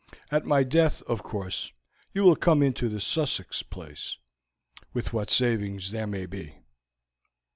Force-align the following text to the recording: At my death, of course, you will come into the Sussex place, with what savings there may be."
At 0.31 0.45
my 0.45 0.63
death, 0.63 1.03
of 1.03 1.21
course, 1.21 1.73
you 2.11 2.23
will 2.23 2.35
come 2.35 2.63
into 2.63 2.89
the 2.89 2.99
Sussex 2.99 3.61
place, 3.61 4.17
with 4.93 5.13
what 5.13 5.29
savings 5.29 5.91
there 5.91 6.07
may 6.07 6.25
be." 6.25 6.57